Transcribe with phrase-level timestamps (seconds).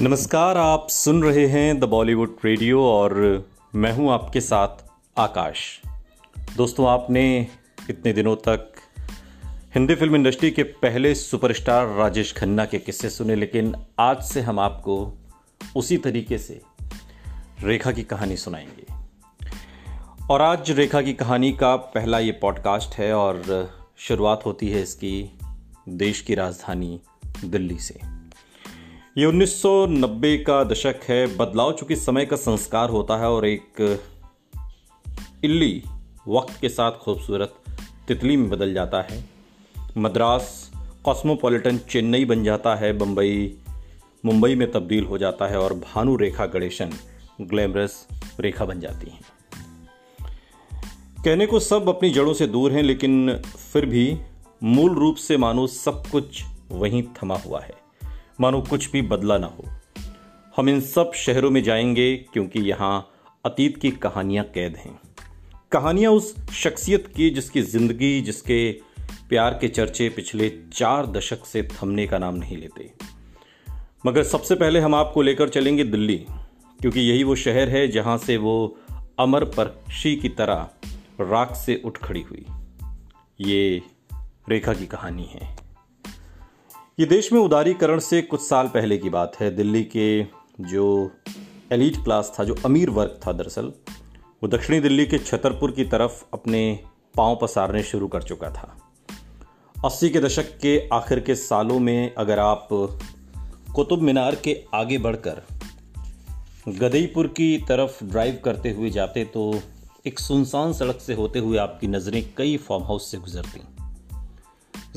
[0.00, 3.44] नमस्कार, आप सुन रहे हैं द बॉलीवुड रेडियो और
[3.74, 4.68] मैं हूँ आपके साथ
[5.18, 5.80] आकाश।
[6.56, 7.46] दोस्तों, आपने
[7.90, 8.72] इतने दिनों तक
[9.74, 14.60] हिंदी फ़िल्म इंडस्ट्री के पहले सुपरस्टार राजेश खन्ना के किस्से सुने, लेकिन आज से हम
[14.60, 15.14] आपको
[15.76, 16.60] उसी तरीके से
[17.62, 18.86] रेखा की कहानी सुनाएँगे।
[20.30, 25.38] और आज रेखा की कहानी का पहला ये पॉडकास्ट है और शुरुआत होती है इसकी
[25.88, 27.00] देश की राजधानी
[27.44, 28.17] दिल्ली से।
[29.18, 34.00] ये 1990 का दशक है। बदलाव चूँकि समय का संस्कार होता है और एक
[35.44, 35.82] इल्ली
[36.28, 37.54] वक्त के साथ खूबसूरत
[38.08, 39.24] तितली में बदल जाता है।
[39.98, 40.70] मद्रास
[41.04, 43.56] कॉस्मोपॉलिटन चेन्नई बन जाता है। बम्बई
[44.24, 46.92] मुंबई में तब्दील हो जाता है और भानु रेखा गणेशन
[47.40, 48.08] ग्लैमरस
[48.40, 49.20] रेखा बन जाती हैं।
[51.24, 53.36] कहने को सब अपनी जड़ों से दूर हैं, लेकिन
[53.72, 54.18] फिर भी
[54.62, 57.87] मूल रूप से मानो सब कुछ वहीं थमा हुआ है।
[58.40, 59.64] मानो कुछ भी बदला ना हो।
[60.56, 63.10] हम इन सब शहरों में जाएँगे क्योंकि यहाँ
[63.44, 65.00] अतीत की कहानियाँ कैद हैं।
[65.72, 68.72] कहानियाँ उस शख्सियत की जिसकी ज़िंदगी, जिसके
[69.28, 72.90] प्यार के चर्चे पिछले चार दशक से थमने का नाम नहीं लेते।
[74.06, 76.26] मगर सबसे पहले हम आपको लेकर चलेंगे दिल्ली,
[76.80, 78.78] क्योंकि यही वो शहर है जहाँ से वो
[79.18, 80.68] अमर परशी की तरह
[81.20, 82.46] राख से उठ खड़ी हुई।
[83.40, 83.82] ये
[84.48, 85.67] रेखा की कहानी है।
[87.00, 90.22] ये देश में उदारीकरण से कुछ साल पहले की बात है। दिल्ली के
[90.60, 91.12] जो
[91.72, 93.72] एलिट क्लास था, जो अमीर वर्ग था दरअसल,
[94.42, 96.80] वो दक्षिणी दिल्ली के छतरपुर की तरफ़ अपने
[97.16, 98.92] पाँव पसारने शुरू कर चुका था।
[99.84, 102.68] अस्सी के दशक के आखिर के सालों में अगर आप
[103.74, 105.42] कुतुब मीनार के आगे बढ़कर
[106.68, 109.60] गदईपुर की तरफ़ ड्राइव करते हुए जाते तो
[110.06, 113.77] एक सुनसान सड़क से होते हुए आपकी नज़रें कई फार्म हाउस से गुजरती।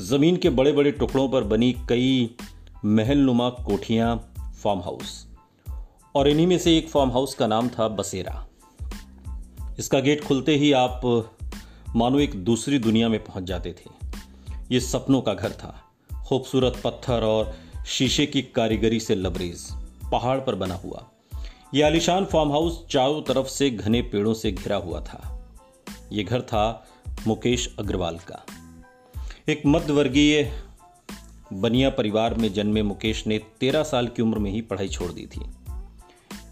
[0.00, 2.36] ज़मीन के बड़े बड़े टुकड़ों पर बनी कई
[2.84, 5.26] महल नुमा कोठियाँ फार्म हाउस
[6.14, 8.46] और इन्हीं में से एक फार्म हाउस का नाम था बसेरा।
[9.78, 11.00] इसका गेट खुलते ही आप
[11.96, 13.90] मानो एक दूसरी दुनिया में पहुँच जाते थे।
[14.72, 15.82] ये सपनों का घर था।
[16.28, 17.54] खूबसूरत पत्थर और
[17.86, 19.68] शीशे की कारीगरी से लबरेज,
[20.12, 21.10] पहाड़ पर बना हुआ।
[21.74, 25.48] यह आलिशान फार्म हाउस चारों तरफ़ से घने पेड़ों से घिरा हुआ था।
[26.12, 26.86] यह घर था
[27.26, 28.44] मुकेश अग्रवाल का।
[29.48, 30.52] एक मध्यवर्गीय
[31.52, 35.26] बनिया परिवार में जन्मे मुकेश ने तेरह साल की उम्र में ही पढ़ाई छोड़ दी
[35.26, 35.40] थी।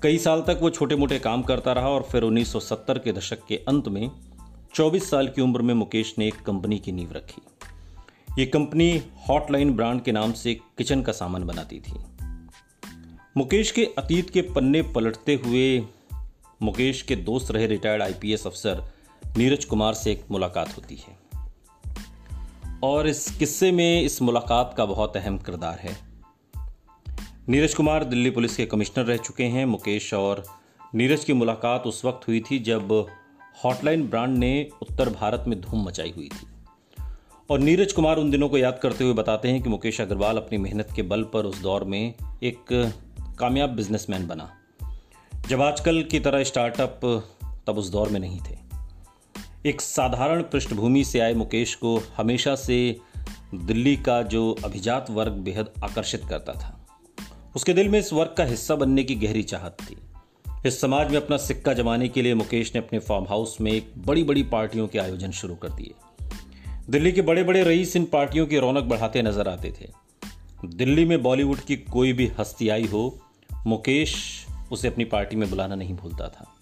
[0.02, 3.56] कई साल तक वो छोटे मोटे काम करता रहा और फिर 1970 के दशक के
[3.56, 4.10] अंत में
[4.74, 7.42] 24 साल की उम्र में मुकेश ने एक कंपनी की नींव रखी।
[8.38, 11.94] ये कंपनी हॉटलाइन ब्रांड के नाम से किचन का सामान बनाती थी।
[13.36, 15.82] मुकेश के अतीत के पन्ने पलटते हुए
[16.62, 18.84] मुकेश के दोस्त रहे रिटायर्ड आईपीएस अफसर
[19.36, 21.29] नीरज कुमार से एक मुलाकात होती है।
[22.82, 25.96] और इस किस्से में इस मुलाकात का बहुत अहम किरदार है।
[27.48, 30.44] नीरज कुमार दिल्ली पुलिस के कमिश्नर रह चुके हैं। मुकेश और
[30.94, 33.06] नीरज की मुलाकात उस वक्त हुई थी जब
[33.64, 36.46] हॉटलाइन ब्रांड ने उत्तर भारत में धूम मचाई हुई थी।
[37.50, 40.58] और नीरज कुमार उन दिनों को याद करते हुए बताते हैं कि मुकेश अग्रवाल अपनी
[40.58, 42.92] मेहनत के बल पर उस दौर में एक
[43.38, 44.50] कामयाब बिजनेसमैन बना।
[45.48, 47.00] जब आजकल की तरह स्टार्टअप
[47.66, 48.69] तब उस दौर में नहीं थे।
[49.66, 52.96] एक साधारण पृष्ठभूमि से आए मुकेश को हमेशा से
[53.54, 56.86] दिल्ली का जो अभिजात वर्ग बेहद आकर्षित करता था।
[57.56, 59.96] उसके दिल में इस वर्ग का हिस्सा बनने की गहरी चाहत थी।
[60.66, 63.92] इस समाज में अपना सिक्का जमाने के लिए मुकेश ने अपने फार्म हाउस में एक
[63.98, 65.94] बड़ी बड़ी पार्टियों के आयोजन शुरू कर दिए।
[66.90, 69.88] दिल्ली के बड़े बड़े रईस इन पार्टियों की रौनक बढ़ाते नज़र आते थे।
[70.64, 73.20] दिल्ली में बॉलीवुड की कोई भी हस्ती आई हो,
[73.66, 76.59] मुकेश उसे अपनी पार्टी में बुलाना नहीं भूलता था।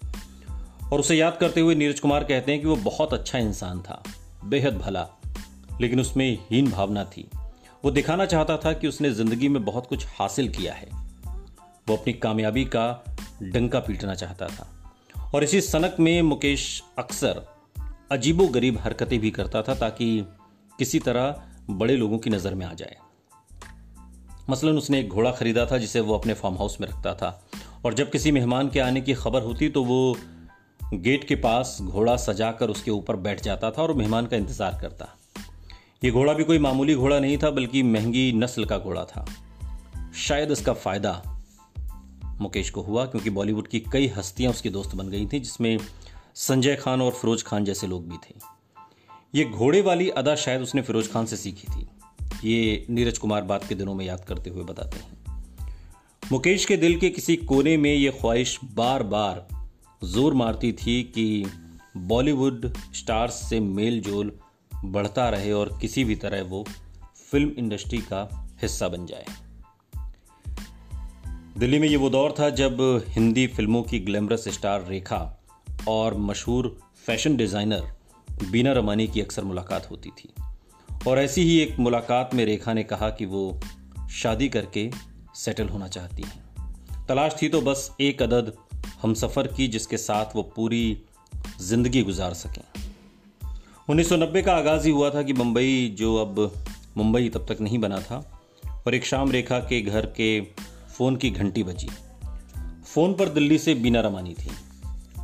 [0.93, 4.03] और उसे याद करते हुए नीरज कुमार कहते हैं कि वो बहुत अच्छा इंसान था,
[4.45, 5.07] बेहद भला,
[5.81, 7.29] लेकिन उसमें हीन भावना थी।
[7.85, 10.87] वो दिखाना चाहता था कि उसने ज़िंदगी में बहुत कुछ हासिल किया है।
[11.87, 13.03] वो अपनी कामयाबी का
[13.43, 14.67] डंका पीटना चाहता था।
[15.33, 17.45] और इसी सनक में मुकेश अक्सर
[18.11, 20.25] अजीबो गरीब हरकतें भी करता था ताकि
[20.79, 22.95] किसी तरह बड़े लोगों की नज़र में आ जाए।
[24.49, 27.29] मसलन उसने एक घोड़ा खरीदा था जिसे वो अपने फार्म हाउस में रखता था।
[27.85, 30.17] और जब किसी मेहमान के आने की खबर होती तो वो
[30.93, 35.07] गेट के पास घोड़ा सजाकर उसके ऊपर बैठ जाता था और मेहमान का इंतज़ार करता।
[36.03, 39.25] ये घोड़ा भी कोई मामूली घोड़ा नहीं था, बल्कि महँगी नस्ल का घोड़ा था।
[40.15, 41.21] शायद इसका फ़ायदा
[42.41, 45.77] मुकेश को हुआ, क्योंकि बॉलीवुड की कई हस्तियाँ उसकी दोस्त बन गई थी, जिसमें
[46.35, 48.35] संजय खान और फिरोज खान जैसे लोग भी थे।
[49.35, 51.87] ये घोड़े वाली अदा शायद उसने फिरोज खान से सीखी थी।
[52.43, 55.17] ये नीरज कुमार बात के दिनों में याद करते हुए बताते हैं।
[56.31, 59.47] मुकेश के दिल के किसी कोने में ये ख्वाहिश बार बार
[60.03, 61.45] ज़ोर मारती थी कि
[61.97, 64.31] बॉलीवुड स्टार्स से मेल जोल
[64.85, 66.65] बढ़ता रहे और किसी भी तरह वो
[67.31, 69.25] फ़िल्म इंडस्ट्री का हिस्सा बन जाए।
[71.57, 75.39] दिल्ली में ये वो दौर था जब हिंदी फ़िल्मों की ग्लैमरस स्टार रेखा
[75.87, 77.91] और मशहूर फ़ैशन डिज़ाइनर
[78.51, 80.33] बीना रमानी की अक्सर मुलाकात होती थी।
[81.07, 83.59] और ऐसी ही एक मुलाकात में रेखा ने कहा कि वो
[84.11, 84.91] शादी करके
[85.35, 88.53] सेटल होना चाहती हैं। तलाश थी तो बस एक अदद
[89.01, 91.01] हम सफ़र की जिसके साथ वो पूरी
[91.61, 92.63] ज़िंदगी गुजार सकें।
[93.89, 96.63] 1990 का आगाज़ ही हुआ था कि मुंबई जो अब
[96.97, 98.41] मुंबई तब तक नहीं बना था
[98.87, 100.41] और एक शाम रेखा के घर के
[100.97, 101.89] फ़ोन की घंटी बजी।
[102.85, 104.51] फ़ोन पर दिल्ली से बीना रमानी थी।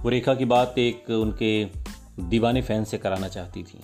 [0.01, 1.66] वो रेखा की बात एक उनके
[2.19, 3.80] दीवाने फ़ैन से कराना चाहती थी।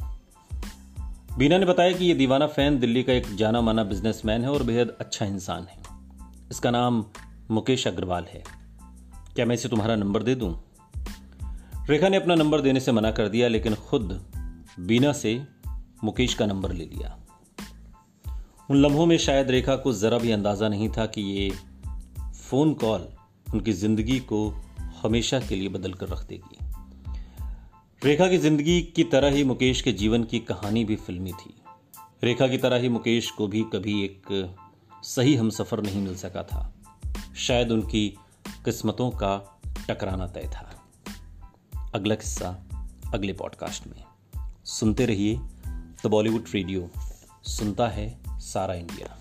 [1.37, 4.63] बीना ने बताया कि ये दीवाना फ़ैन दिल्ली का एक जाना माना बिजनेसमैन है और
[4.63, 5.77] बेहद अच्छा इंसान है।
[6.51, 7.05] इसका नाम
[7.51, 8.60] मुकेश अग्रवाल है।
[9.35, 10.63] क्या मैं इसे तुम्हारा नंबर दे दूँ?
[11.89, 14.25] रेखा ने अपना नंबर देने से मना कर दिया, लेकिन खुद
[14.79, 15.43] बीना से
[16.03, 17.17] मुकेश का नंबर ले लिया।
[18.69, 21.49] उन लम्हों में शायद रेखा को ज़रा भी अंदाज़ा नहीं था कि ये
[22.33, 23.07] फ़ोन कॉल
[23.53, 24.47] उनकी ज़िंदगी को
[25.03, 26.57] हमेशा के लिए बदल कर रख देगी।
[28.03, 31.53] रेखा की ज़िंदगी की तरह ही मुकेश के जीवन की कहानी भी फिल्मी थी।
[32.23, 34.51] रेखा की तरह ही मुकेश को भी कभी एक
[35.03, 36.73] सही हम सफ़र नहीं मिल सका था।
[37.37, 38.17] शायद उनकी
[38.65, 40.83] किस्मतों का टकराना तय था।
[41.95, 42.47] अगला किस्सा
[43.13, 44.05] अगले पॉडकास्ट में।
[44.65, 45.39] सुनते रहिए
[46.03, 46.89] द बॉलीवुड रेडियो।
[47.43, 49.20] सुनता है सारा इंडिया।